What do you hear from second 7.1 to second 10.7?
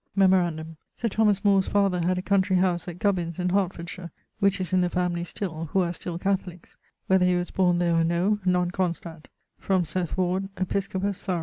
he was borne there or no, non constat: Seth Ward,